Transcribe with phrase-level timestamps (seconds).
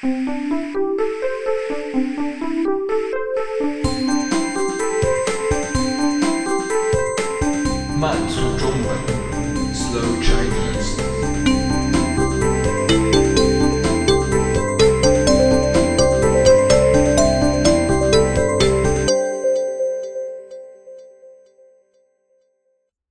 [0.00, 0.08] 慢
[8.28, 8.96] 速中文
[9.74, 11.02] ，Slow Chinese。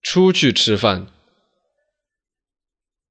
[0.00, 1.08] 出去吃饭。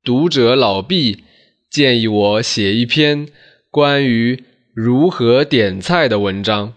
[0.02, 1.26] 读者老毕
[1.70, 3.28] 建议我写一篇
[3.76, 6.76] 关于如何点菜的文章。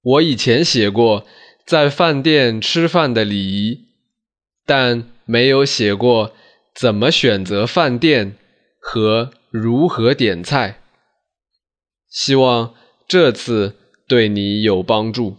[0.00, 1.26] 我以前写过
[1.66, 3.88] 在饭店吃饭的礼仪，
[4.64, 6.32] 但没有写过
[6.76, 8.36] 怎么选择饭店
[8.78, 10.80] 和如何点菜。
[12.08, 12.76] 希望
[13.08, 13.74] 这次
[14.06, 15.38] 对你有帮助。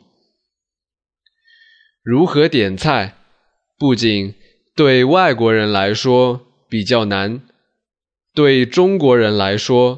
[2.04, 3.16] 如何点菜，
[3.78, 4.36] 不仅
[4.76, 7.47] 对外国人来说比较难，
[8.38, 9.98] 对中国人来说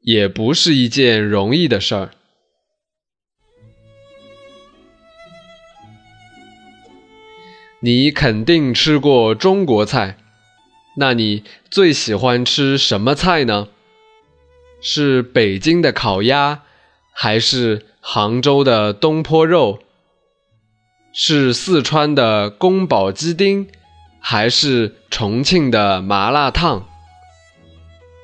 [0.00, 2.12] 也不是一件容易的事儿。
[7.80, 10.16] 你肯定吃过中国菜，
[10.96, 13.68] 那你最喜欢吃什么菜呢？
[14.80, 16.62] 是北京的烤鸭，
[17.12, 19.80] 还是杭州的东坡肉？
[21.12, 23.68] 是四川的宫保鸡丁，
[24.18, 26.88] 还是重庆的麻辣烫？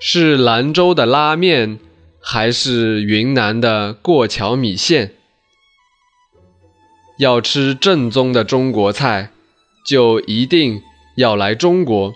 [0.00, 1.78] 是兰州的拉面，
[2.20, 5.14] 还是云南的过桥米线？
[7.18, 9.30] 要吃正宗的中国菜。
[9.82, 10.82] 就一定
[11.16, 12.14] 要来中国。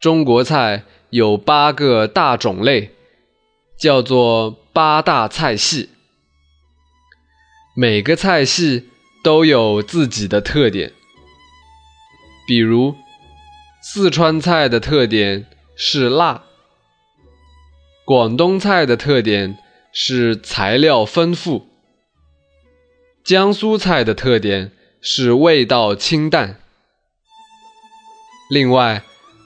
[0.00, 2.92] 中国菜有八个大种类，
[3.76, 5.90] 叫做八大菜系。
[7.76, 8.88] 每个菜系
[9.22, 10.92] 都有自己的特点。
[12.46, 12.94] 比如，
[13.82, 15.44] 四川菜的特点
[15.76, 16.44] 是辣，
[18.04, 19.58] 广东菜的特点
[19.92, 21.68] 是材料丰富，
[23.22, 24.72] 江苏菜的特点。
[25.06, 26.58] 是味道清淡，
[28.48, 29.02] 另外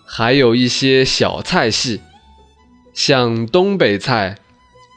[0.07, 2.01] 还有一些小菜系，
[2.95, 4.39] 像东北菜、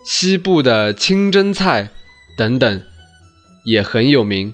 [0.06, 1.90] 西部的清真菜
[2.38, 2.84] 等等，
[3.66, 4.54] 也很有名。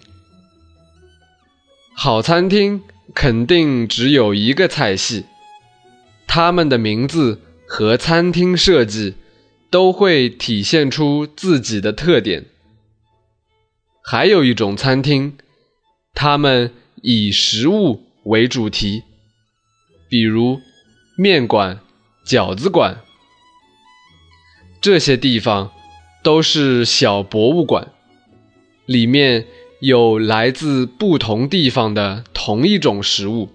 [1.93, 2.81] 好餐厅
[3.13, 5.25] 肯定只有一个菜系，
[6.27, 9.15] 他们的名字和餐厅设计
[9.71, 12.45] 都会体现出自己的特点。
[14.03, 15.37] 还有一种餐厅。
[16.19, 16.73] 他们
[17.03, 19.03] 以食物为主题，
[20.09, 20.59] 比如
[21.16, 21.79] 面馆、
[22.25, 23.01] 饺子馆，
[24.81, 25.71] 这些地方
[26.23, 27.93] 都是小博物馆，
[28.87, 29.45] 里面
[29.79, 33.49] 有来自不同地方的同一种食物，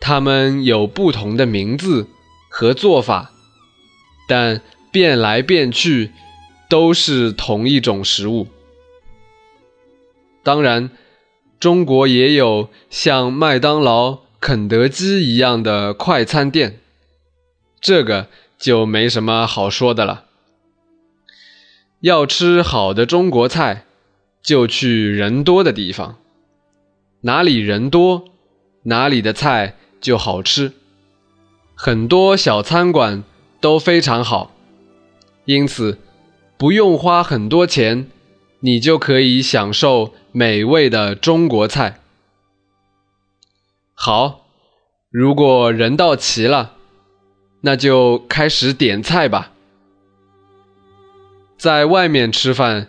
[0.00, 2.08] 它们有不同的名字
[2.48, 3.32] 和做法，
[4.28, 6.12] 但变来变去
[6.68, 8.48] 都是同一种食物。
[10.42, 10.90] 当然。
[11.60, 16.78] 中国也有像麦当劳、肯德基一样的快餐店，
[17.80, 20.26] 这个就没什么好说的了。
[21.98, 23.86] 要吃好的中国菜，
[24.40, 26.18] 就去人多的地方，
[27.22, 28.26] 哪里人多，
[28.84, 30.72] 哪里的菜就好吃。
[31.74, 33.22] 很多小餐馆
[33.60, 34.52] 都非常好，
[35.44, 35.98] 因此
[36.56, 38.10] 不用花很多钱。
[38.60, 42.00] 你就可以享受美味的中国菜。
[43.94, 44.48] 好，
[45.10, 46.72] 如果人到齐了，
[47.60, 49.52] 那就开始点菜吧。
[51.56, 52.88] 在外面吃饭，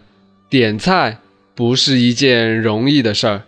[0.49, 1.19] 点菜
[1.53, 3.43] 不是一件容易的事儿。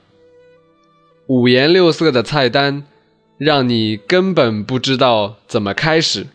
[1.25, 2.83] 五颜六色的菜单，
[3.43, 6.27] 让你根本不知道怎么开始。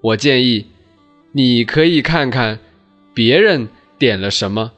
[0.00, 0.68] 我建议，
[1.32, 2.58] 你可以看看
[3.12, 3.68] 别人。
[3.98, 4.72] 点了什么？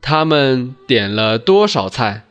[0.00, 2.24] 他们点了多少菜？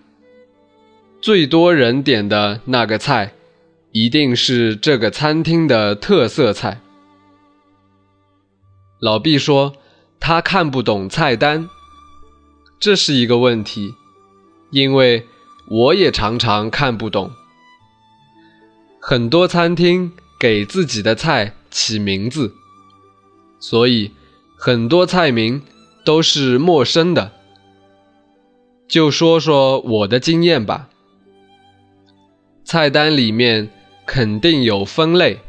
[1.21, 3.33] 最多人点的那个菜，
[3.91, 6.79] 一定是这个餐厅的特色菜。
[9.01, 9.73] 老毕说
[10.19, 11.69] 他看不懂菜单，
[12.79, 13.93] 这是一个问题，
[14.71, 15.25] 因为
[15.67, 17.31] 我也常常看不懂。
[19.11, 22.53] 很多餐厅给自己的菜起名字，
[23.59, 24.11] 所以
[24.55, 25.61] 很多菜名。
[26.05, 27.33] 都是陌生的，
[28.87, 30.87] 就说说我的经验吧。
[32.63, 33.69] 菜单里面
[34.07, 35.41] 肯定有分类，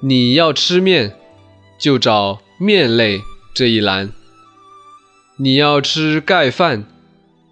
[0.00, 1.16] 你要吃面，
[1.78, 3.20] 就找面类
[3.54, 4.08] 这一栏；
[5.36, 6.86] 你要吃盖饭，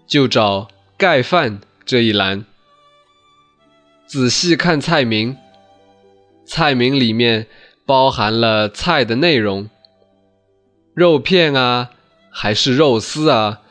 [0.05, 0.67] 就找
[0.97, 2.43] 盖饭这一栏。
[4.07, 5.35] 仔细看菜名，
[6.45, 7.47] 菜名里面
[7.85, 9.69] 包含了菜的内容，
[10.93, 11.89] 肉片啊，
[12.29, 13.61] 还是肉丝啊，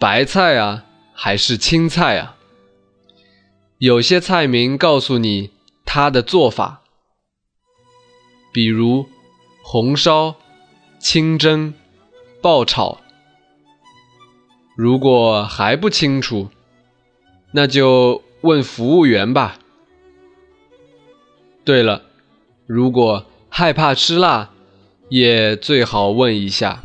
[0.00, 0.84] 白菜啊，
[1.14, 2.36] 还是青菜啊。
[3.78, 5.50] 有些菜名告诉你
[5.84, 6.82] 它的做法，
[8.52, 9.06] 比如
[9.62, 10.34] 红烧、
[10.98, 11.72] 清蒸、
[12.42, 13.00] 爆炒。
[14.76, 16.48] 如果还不清楚，
[17.52, 19.58] 那就问服务员吧。
[21.64, 22.02] 对了，
[22.66, 24.50] 如果害怕吃辣，
[25.08, 26.84] 也最好问一下。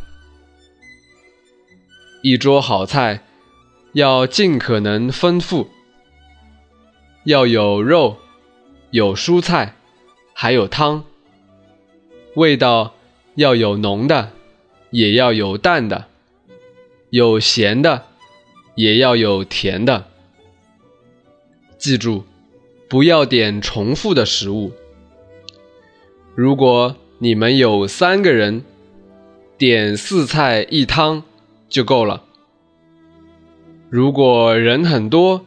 [2.22, 3.24] 一桌好菜
[3.94, 5.69] 要尽可能丰富，
[7.24, 8.18] 要有肉，
[8.92, 9.75] 有蔬菜，
[10.34, 11.06] 还有汤。
[12.36, 12.96] 味道
[13.36, 14.31] 要有浓的，
[14.90, 16.08] 也要有淡的。
[17.12, 18.08] 有咸的，
[18.75, 20.08] 也要有甜的。
[21.86, 22.24] 记住，
[22.90, 24.72] 不要点重复的食物。
[26.34, 28.64] 如果你们有三个人，
[29.56, 31.22] 点四菜一汤
[31.70, 32.24] 就够了。
[33.92, 35.46] 如果人很多，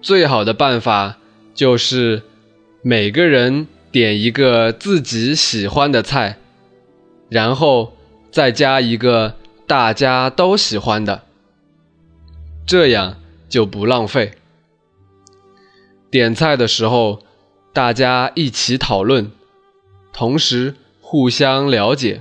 [0.00, 1.18] 最好的办法
[1.54, 2.24] 就是
[2.82, 6.38] 每个人点一个自己喜欢的菜，
[7.28, 7.96] 然后
[8.32, 9.36] 再加一个。
[9.64, 11.22] 大家都喜欢的，
[12.66, 13.16] 这样
[13.48, 14.32] 就不浪费。
[16.12, 17.22] 点菜的时候，
[17.72, 19.32] 大家一起讨论，
[20.12, 22.20] 同时互相了解。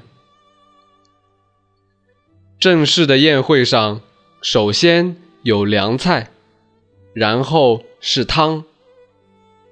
[2.57, 3.99] 正式的宴会上，
[4.41, 6.31] 首先有凉菜，
[7.13, 8.63] 然后是汤，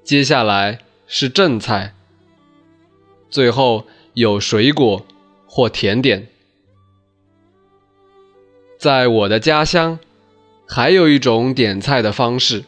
[0.03, 1.95] 接下来是正菜，
[3.29, 5.05] 最后有水果
[5.47, 6.27] 或甜点。
[8.77, 9.97] 在我的家乡，
[10.67, 12.65] 还有一种点菜的方式，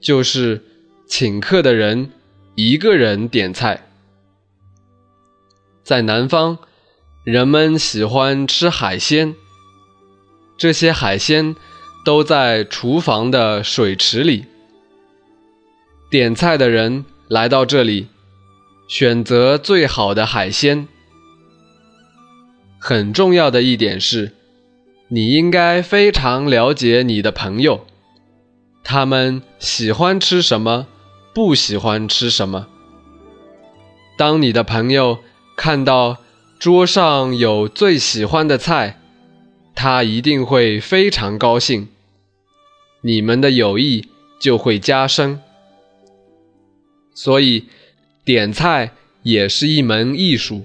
[0.00, 0.62] 就是
[1.06, 2.10] 请客的人
[2.54, 3.88] 一个人点菜。
[5.82, 6.58] 在南方，
[7.24, 9.34] 人们喜欢吃海鲜，
[10.56, 11.56] 这些海鲜
[12.04, 14.44] 都在厨房的水池里。
[16.10, 18.08] 点菜的人来到这里，
[18.88, 20.88] 选择最好的海鲜。
[22.78, 24.32] 很重要的一点是。
[25.10, 27.86] 你应该非常了解你的朋友，
[28.90, 30.86] 他们喜欢吃什么，
[31.34, 32.68] 不喜欢吃什么。
[34.16, 35.18] 当你的朋友
[35.54, 36.16] 看到
[36.58, 38.98] 桌上有最喜欢的菜，
[39.74, 41.88] 他一定会非常高兴，
[43.02, 44.08] 你们的友谊
[44.40, 45.38] 就会加深。
[47.12, 47.66] 所以，
[48.24, 48.92] 点菜
[49.22, 50.64] 也是一门艺术。